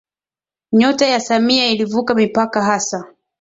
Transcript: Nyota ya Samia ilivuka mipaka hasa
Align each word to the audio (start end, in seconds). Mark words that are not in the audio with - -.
Nyota 0.71 1.05
ya 1.07 1.19
Samia 1.19 1.67
ilivuka 1.69 2.15
mipaka 2.15 2.63
hasa 2.63 3.13